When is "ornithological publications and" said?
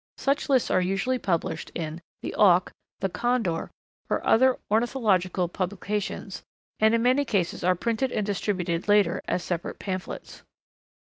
4.71-6.95